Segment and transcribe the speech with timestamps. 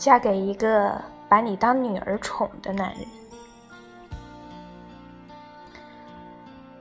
[0.00, 3.06] 嫁给一个把你当女儿宠的男人。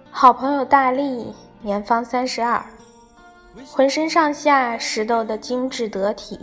[0.10, 2.64] 好朋友大力年方三十二，
[3.68, 6.40] 浑身上下拾掇的精致得体，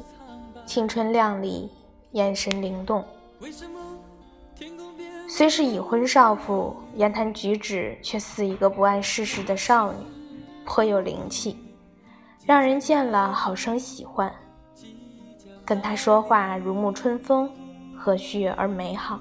[0.67, 1.73] 青春靓丽，
[2.13, 3.03] 眼神灵动。
[5.27, 9.99] 虽是已婚少妇，言谈举止却似一个不谙世事的少女，
[10.67, 11.59] 颇有灵气，
[12.45, 14.31] 让人见了好生喜欢。
[15.67, 17.51] 跟她说话如沐春风，
[17.99, 19.19] 和煦而美好，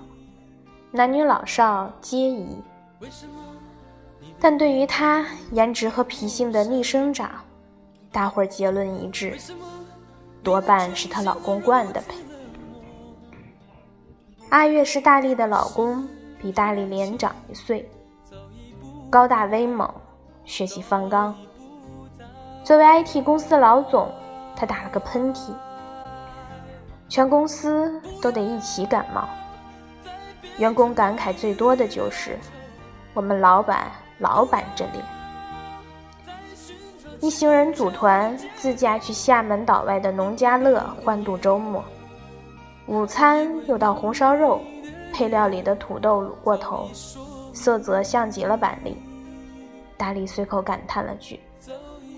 [0.91, 2.61] 男女老少皆宜。
[4.39, 7.31] 但对于她颜值和脾性的逆生长，
[8.11, 9.35] 大伙儿结论一致，
[10.43, 12.13] 多半是她老公惯的呗。
[14.49, 16.07] 阿月是大力的老公，
[16.39, 17.89] 比大力连长一岁，
[19.09, 19.91] 高大威猛，
[20.45, 21.35] 血气方刚。
[22.63, 24.11] 作为 IT 公司老总，
[24.55, 25.51] 他打了个喷嚏，
[27.07, 29.27] 全公司都得一起感冒。
[30.57, 32.37] 员工感慨最多的就是
[33.13, 33.91] 我们老板。
[34.19, 35.01] 老板这里，
[37.19, 41.83] 一行人组团自驾去厦门岛外的农家乐欢度周末。
[42.87, 44.61] 午餐又到红烧肉，
[45.11, 46.89] 配料里的土豆卤过头，
[47.51, 48.95] 色泽像极了板栗。
[49.97, 51.41] 大力随口感叹了句：“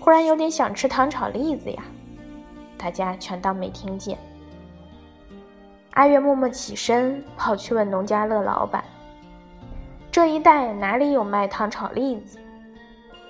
[0.00, 1.82] 忽然有点想吃糖炒栗子呀。”
[2.78, 4.16] 大家全当没听见。
[5.98, 8.84] 阿月默默起身，跑去问农家乐老板。
[10.12, 12.38] 这一带哪里有卖糖炒栗子？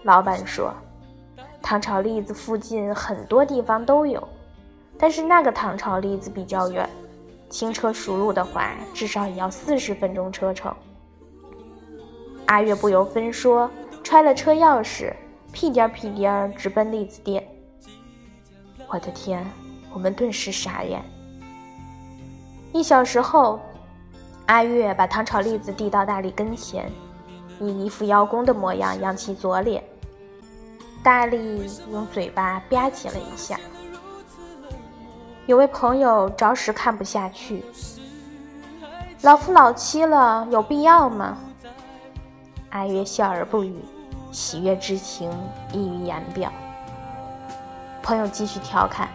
[0.02, 0.74] 老板说，
[1.62, 4.22] 糖炒栗子附近很多地方都有，
[4.98, 6.86] 但是那个糖炒栗子比较远，
[7.48, 10.70] 轻车熟路的话，至少也要四十分钟车程。
[12.48, 13.70] 阿月不由分说，
[14.04, 15.14] 揣了车钥匙，
[15.52, 17.42] 屁颠屁颠直奔栗子店。
[18.88, 19.42] 我的天，
[19.90, 21.02] 我们顿时傻眼。
[22.72, 23.60] 一小时后。
[24.46, 26.90] 阿月把糖炒栗子递到大力跟前，
[27.60, 29.84] 以一副邀功的模样扬起左脸。
[31.02, 33.60] 大力用嘴巴吧唧了一下。
[35.44, 37.62] 有位朋友着实看不下去
[39.20, 41.36] ：“老夫老妻了，有必要吗？”
[42.72, 43.84] 阿月笑而不语，
[44.32, 45.30] 喜悦之情
[45.74, 46.50] 溢于言表。
[48.02, 49.10] 朋友继续调侃：“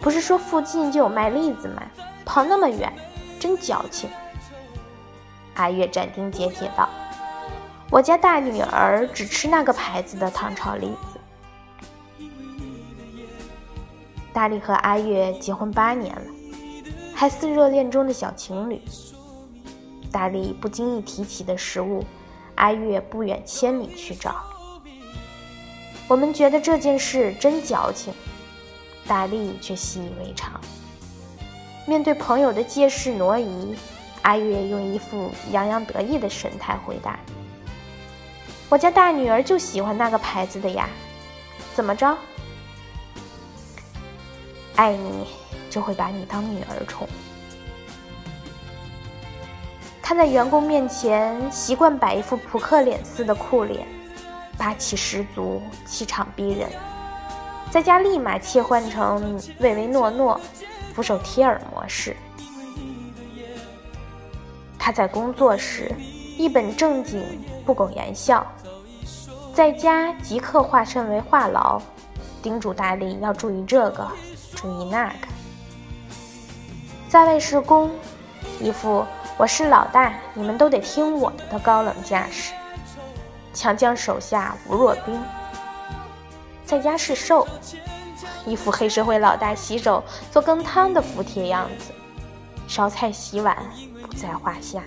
[0.00, 1.82] 不是说附近就有卖栗子吗？
[2.24, 2.92] 跑那么远。”
[3.38, 4.08] 真矫情！
[5.54, 6.88] 阿月斩钉截铁道
[7.90, 11.20] ：“我家大女儿只吃那个牌子的糖炒栗子。”
[14.32, 16.24] 大力和阿月结婚八年了，
[17.14, 18.80] 还似热恋中的小情侣。
[20.10, 22.02] 大力不经意提起的食物，
[22.54, 24.36] 阿月不远千里去找。
[26.08, 28.14] 我们觉得这件事真矫情，
[29.06, 30.58] 大力却习以为常。
[31.86, 33.76] 面对朋友的借势挪移，
[34.22, 37.18] 阿月用一副洋洋得意的神态回答
[38.70, 40.88] ：“我家大女儿就喜欢那个牌子的呀，
[41.74, 42.16] 怎么着？
[44.76, 45.26] 爱你
[45.68, 47.06] 就会把你当女儿宠。”
[50.02, 53.86] 他在员工面前习惯摆一副扑克脸似的酷脸，
[54.56, 56.70] 霸气十足，气场逼人，
[57.70, 60.40] 在家立马切换成唯唯诺诺。
[60.94, 62.16] 俯首帖耳模式。
[64.78, 65.90] 他在工作时
[66.36, 67.22] 一本正经，
[67.64, 68.44] 不苟言笑；
[69.52, 71.80] 在家即刻化身为话痨，
[72.42, 74.06] 叮嘱大力要注意这个，
[74.54, 75.28] 注意那个。
[77.08, 77.90] 在外施工，
[78.60, 79.04] 一副
[79.36, 82.52] 我是老大，你们都得听我的的高冷架势，
[83.52, 85.20] 强将手下无弱兵。
[86.66, 87.46] 在家是受。
[88.46, 91.92] 一副黑社会老大洗手做羹汤的服帖样子，
[92.66, 93.56] 烧菜洗碗
[94.02, 94.82] 不在话下。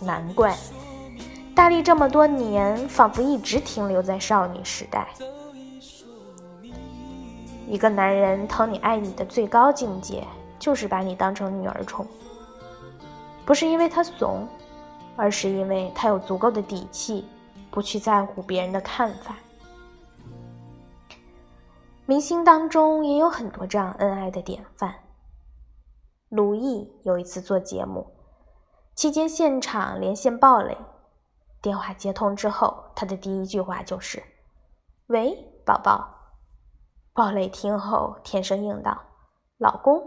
[0.00, 0.56] 难怪
[1.54, 5.08] 大力这么多年仿佛一直停留在少女时代。
[7.66, 10.24] 一个男人疼你爱你的最高境界，
[10.58, 12.06] 就是把你当成女儿宠，
[13.44, 14.48] 不是因为他怂，
[15.16, 17.26] 而是因为他有足够的底气，
[17.70, 19.34] 不去在乎别人的看法。
[22.08, 24.94] 明星当中也有很多这样恩爱的典范。
[26.30, 28.14] 鲁艺有一次做节目，
[28.94, 30.78] 期间现场连线鲍蕾，
[31.60, 34.22] 电话接通之后，他的第一句话就是
[35.08, 36.08] ：“喂，宝宝。”
[37.12, 39.02] 鲍蕾听后甜声应道
[39.60, 40.02] ：“老公。”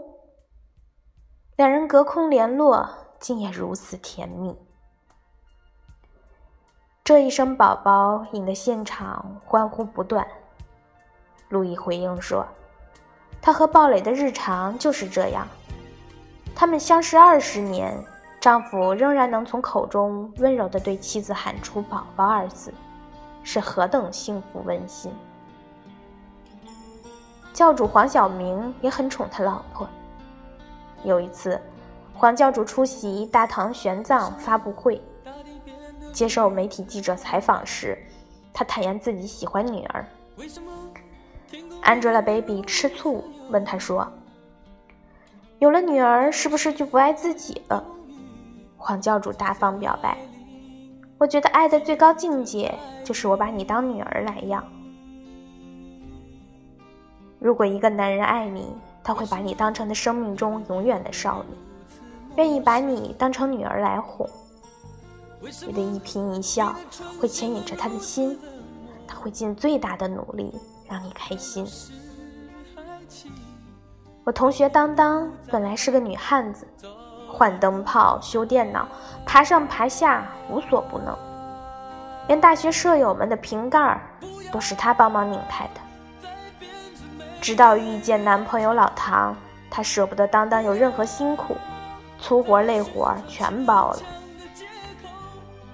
[1.54, 2.84] 两人隔空联络，
[3.20, 4.58] 竟也如此甜蜜。
[7.04, 10.26] 这一声“宝宝”引得现场欢呼不断。
[11.52, 12.46] 路易回应说
[13.42, 15.46] ：“他和鲍蕾的日常就是这样。
[16.54, 17.94] 他们相识二十年，
[18.40, 22.72] 丈夫仍然能从口中温柔地对妻子喊出“宝宝”二字，
[23.44, 25.12] 是何等幸福温馨。
[27.52, 29.86] 教主黄晓明也很宠他老婆。
[31.04, 31.60] 有一次，
[32.14, 35.02] 黄教主出席大唐玄奘发布会，
[36.14, 38.02] 接受媒体记者采访时，
[38.54, 40.06] 他坦言自己喜欢女儿。
[41.82, 44.06] Angelababy 吃醋问他说
[45.58, 47.84] ：“有了女儿，是不是就不爱自己了？”
[48.78, 50.16] 黄教主大方表白
[51.18, 52.74] ：“我觉得爱的最高境界，
[53.04, 54.64] 就是我把你当女儿来养。
[57.38, 58.68] 如果一个男人爱你，
[59.02, 61.56] 他会把你当成他生命中永远的少女，
[62.36, 64.28] 愿意把你当成女儿来哄。
[65.66, 66.72] 你的一颦一笑
[67.20, 68.38] 会牵引着他的心，
[69.08, 70.52] 他会尽最大的努力
[70.92, 71.66] 让你开心。
[74.24, 76.66] 我同学当当本来是个女汉子，
[77.26, 78.86] 换灯泡、修电脑、
[79.24, 81.16] 爬上爬下无所不能，
[82.28, 83.98] 连大学舍友们的瓶盖
[84.52, 86.68] 都是她帮忙拧开的。
[87.40, 89.34] 直到遇见男朋友老唐，
[89.70, 91.56] 她舍不得当当有任何辛苦，
[92.18, 93.98] 粗活累活全包了。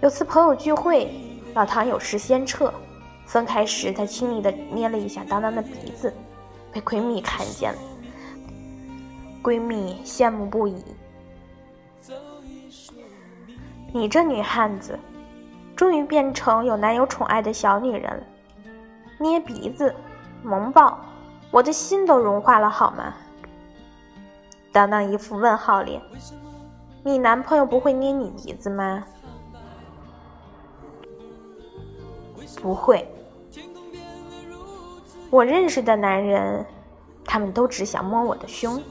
[0.01, 1.13] 有次朋友聚会，
[1.55, 2.73] 老唐有事先撤，
[3.29, 6.11] 分开时他亲昵的捏了一下当当的鼻子，
[6.73, 7.79] 被闺蜜看见了，
[9.43, 10.83] 闺蜜羡慕不已。
[13.93, 14.99] 你这女汉子，
[15.77, 18.23] 终于变成有男友宠爱的小女人了，
[19.19, 19.95] 捏鼻子，
[20.43, 20.99] 萌抱。
[21.51, 23.13] 我的心都融化了，好吗？
[24.73, 26.01] 当当一副问号脸。
[27.05, 29.05] 你男朋友不会捏你鼻子吗？
[32.63, 33.07] 不会。
[35.31, 36.65] 我认识的男人，
[37.25, 38.83] 他们都只想摸我的胸。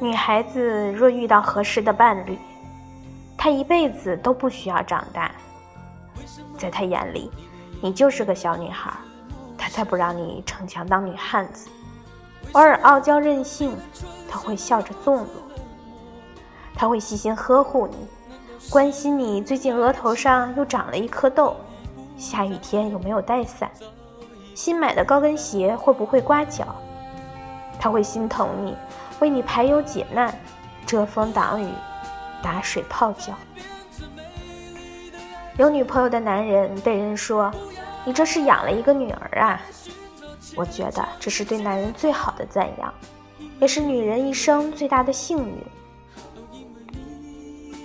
[0.00, 2.38] 女孩子若遇到合适的伴侣，
[3.36, 5.30] 她一辈子都不需要长大。
[6.58, 7.30] 在他眼里，
[7.80, 8.92] 你就是个小女孩，
[9.56, 11.68] 他才不让你逞强当女汉子。
[12.52, 13.76] 偶尔傲娇任性，
[14.28, 15.26] 他会笑着纵容。
[16.74, 17.96] 他会细心呵护你，
[18.68, 21.54] 关心你最近额头上又长了一颗痘，
[22.18, 23.70] 下雨天有没有带伞，
[24.54, 26.66] 新买的高跟鞋会不会刮脚。
[27.78, 28.74] 他会心疼你，
[29.20, 30.36] 为你排忧解难，
[30.84, 31.68] 遮风挡雨，
[32.42, 33.34] 打水泡脚。
[35.58, 37.52] 有女朋友的男人被人说
[38.04, 39.60] ：“你这是养了一个女儿啊！”
[40.56, 42.92] 我觉得这是对男人最好的赞扬，
[43.60, 45.56] 也是女人一生最大的幸运。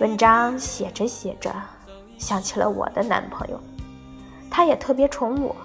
[0.01, 1.53] 文章写着写着，
[2.17, 3.61] 想起了我的男朋友，
[4.49, 5.55] 他也特别宠我。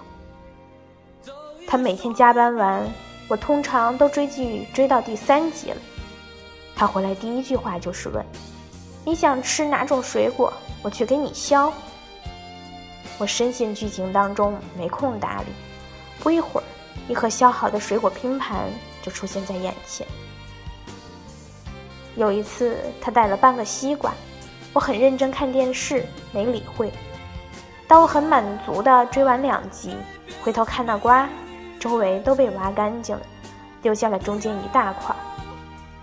[1.67, 2.87] 他每天加班完，
[3.27, 5.77] 我通常都追剧追到第三集了。
[6.75, 8.23] 他回来第一句话就是问
[9.03, 10.53] ：“你想吃哪种水果？
[10.83, 11.73] 我去给你削。”
[13.17, 15.47] 我深陷剧情当中，没空搭理。
[16.19, 16.63] 不一会儿，
[17.09, 18.69] 一盒削好的水果拼盘
[19.01, 20.05] 就出现在眼前。
[22.15, 24.13] 有一次，他带了半个西瓜，
[24.73, 26.91] 我很认真看电视，没理会。
[27.87, 29.95] 当我很满足的追完两集，
[30.43, 31.27] 回头看那瓜，
[31.79, 33.21] 周围都被挖干净了，
[33.81, 35.15] 留下了中间一大块，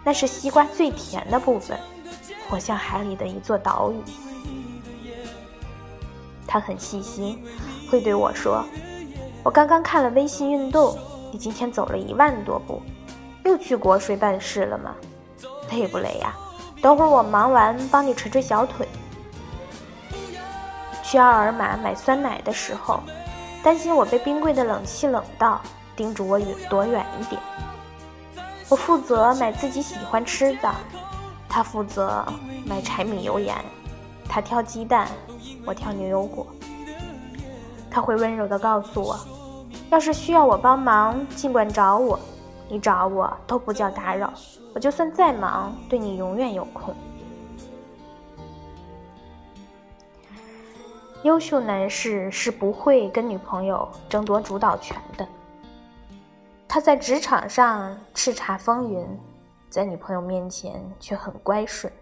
[0.03, 1.79] 那是西瓜最甜的部分，
[2.49, 3.97] 活像海里的一座岛屿。
[6.47, 7.43] 他很细心，
[7.91, 8.65] 会对我说
[9.45, 10.97] ：“我刚刚看了微信运动，
[11.31, 12.81] 你今天走了一万多步，
[13.45, 14.95] 又去国税办事了吗？
[15.71, 16.35] 累不累呀？
[16.85, 18.87] 等会儿我忙完帮你捶捶小腿。”
[21.03, 23.01] 去奥尔玛买酸奶的时候，
[23.63, 25.63] 担心我被冰柜的冷气冷到，
[25.97, 27.41] 叮嘱我远躲远一点。
[28.69, 30.71] 我负责买自己喜欢吃的，
[31.49, 32.23] 他负责
[32.67, 33.57] 买柴米油盐，
[34.29, 35.09] 他挑鸡蛋。
[35.65, 36.47] 我挑牛油果，
[37.91, 39.19] 他会温柔地告诉我，
[39.89, 42.21] 要是需要我帮忙，尽管找我，
[42.69, 44.33] 你找我都不叫打扰，
[44.75, 46.95] 我就算再忙，对你永远有空。
[51.23, 55.27] 优秀男士是不会跟女朋友争夺主导权的，
[56.69, 59.07] 他在职场上叱咤风云，
[59.71, 61.93] 在女朋友面前却很乖顺，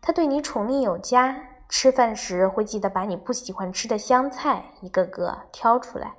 [0.00, 1.36] 他对你宠溺有加。
[1.68, 6.14] 吃饭时会记得把你不喜欢吃的香菜一个个挑出来，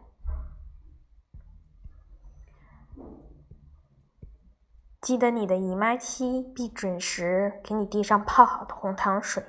[5.02, 9.44] 记得你的姨妈期必准时给你递上泡好的红糖水。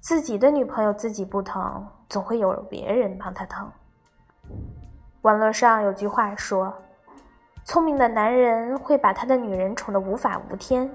[0.00, 3.70] 自己的女朋友自己不疼，总会有别人帮他疼。
[5.22, 6.72] 网络上有句话说
[7.66, 10.88] ：“聪明的男人会把他的女人宠得无法无天，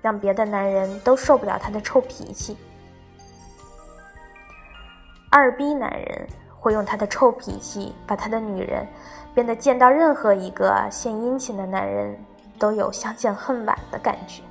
[0.00, 2.56] 让别的男人都受不了他的臭脾气。”
[5.32, 8.86] 二逼男人会用他的臭脾气把他的女人
[9.34, 12.18] 变得见到任何一个献殷勤的男人
[12.58, 14.42] 都有相见恨晚的感觉。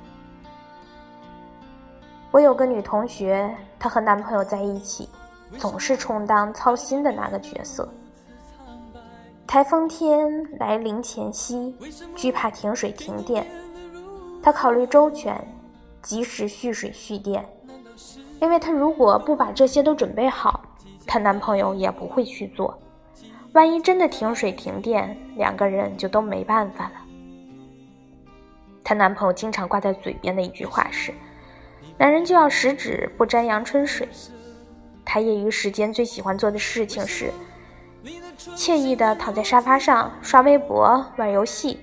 [2.30, 5.08] 我有个女同学，她和男朋友在一起，
[5.58, 7.88] 总是充当操心的那个角色。
[9.46, 11.76] 台风天来临前夕，
[12.16, 13.46] 惧怕停水停电，
[14.42, 15.46] 她考虑周全，
[16.00, 17.46] 及时蓄水蓄电，
[18.40, 20.62] 因为她如果不把这些都准备好，
[21.06, 22.76] 她男朋友也不会去做。
[23.52, 26.92] 万一真的停水停电，两个人就都没办法了。
[28.82, 31.12] 她男朋友经常挂在嘴边的一句话是。
[31.98, 34.08] 男人就要十指不沾阳春水。
[35.04, 37.30] 他业余时间最喜欢做的事情是，
[38.56, 41.78] 惬意的躺在沙发上刷微博、玩游戏，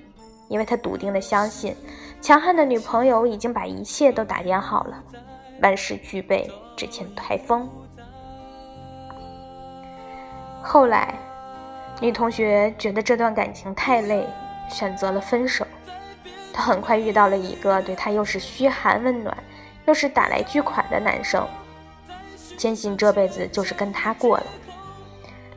[0.48, 1.74] 因为他笃定的相信，
[2.20, 5.02] 强悍的女朋友已经把一切都打点好了，
[5.62, 7.68] 万事俱备，只欠台风。
[10.60, 11.14] 后来，
[12.00, 14.26] 女同学觉得这段感情太累，
[14.68, 15.66] 选择了分手。
[16.52, 19.36] 她很快遇到了一个对她又是嘘寒问暖。
[19.86, 21.44] 又是打来巨款的男生，
[22.56, 24.46] 坚信这辈子就是跟他过了。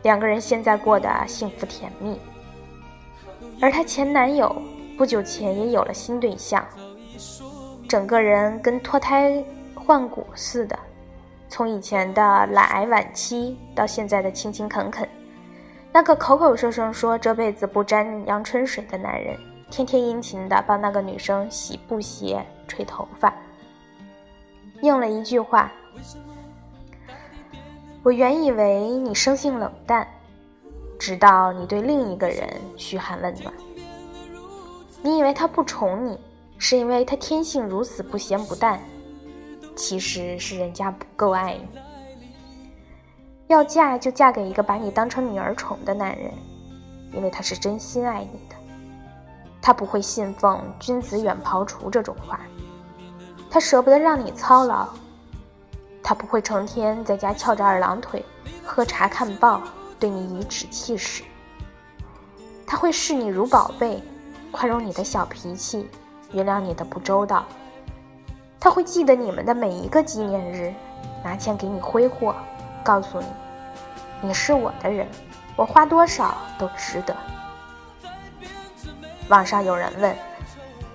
[0.01, 2.19] 两个人现在过得幸福甜蜜，
[3.61, 4.59] 而她前男友
[4.97, 6.65] 不久前也有了新对象，
[7.87, 9.43] 整个人跟脱胎
[9.75, 10.79] 换骨似的，
[11.47, 15.07] 从以前的懒癌晚期到现在的勤勤恳恳。
[15.93, 19.37] 那个口口声声说这辈子不沾阳春水的男人，
[19.69, 23.31] 天天殷勤的帮那个女生洗布鞋、吹头发。
[24.81, 25.71] 应了一句话
[28.01, 30.07] ：“我原以为你生性冷淡，
[30.97, 33.53] 直到你对另一个人嘘寒问暖。
[35.03, 36.19] 你以为他不宠你，
[36.57, 38.79] 是因为他天性如此不咸不淡，
[39.75, 41.79] 其实是人家不够爱你。
[43.53, 46.33] 要嫁就嫁给一个把你当成女儿宠的男人，
[47.13, 48.55] 因为他是真心爱你的，
[49.61, 52.39] 他不会信奉‘君子远庖厨’这种话。”
[53.51, 54.87] 他舍不得让你操劳，
[56.01, 58.25] 他不会成天在家翘着二郎腿，
[58.65, 59.61] 喝茶看报，
[59.99, 61.23] 对你颐指气使。
[62.65, 64.01] 他会视你如宝贝，
[64.51, 65.87] 宽容你的小脾气，
[66.31, 67.45] 原谅你的不周到。
[68.59, 70.73] 他会记得你们的每一个纪念日，
[71.23, 72.33] 拿钱给你挥霍，
[72.83, 73.27] 告诉你，
[74.21, 75.07] 你是我的人，
[75.55, 77.15] 我花多少都值得。
[79.29, 80.15] 网上有人问，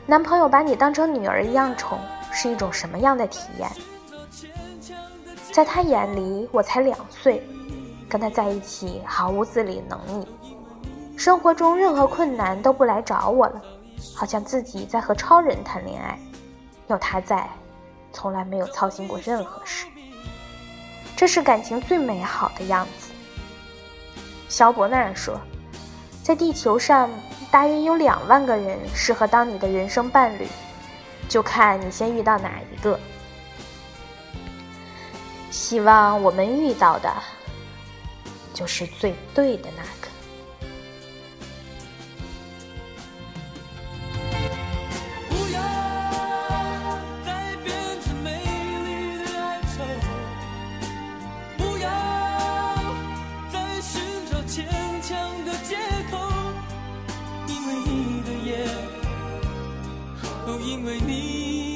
[0.06, 1.98] 男朋友把你当成女儿一样宠？
[2.30, 3.68] 是一种什么样的体验？
[5.50, 7.42] 在他眼里，我才两岁，
[8.08, 10.28] 跟他在一起毫无自理能力，
[11.16, 13.60] 生活中任何困难都不来找我了，
[14.14, 16.16] 好像自己在和超人谈恋爱，
[16.86, 17.48] 有他在，
[18.12, 19.86] 从来没有操心过任何事。
[21.18, 23.10] 这是感情最美好的样子。
[24.48, 25.36] 肖伯纳说，
[26.22, 27.10] 在地球上
[27.50, 30.46] 大约有两万个人适合当你的人生伴侣。
[31.28, 32.98] 就看你先遇到哪一个。
[35.50, 37.12] 希望我们遇到的，
[38.54, 40.07] 就是最对的那个。
[60.68, 61.67] 因为你。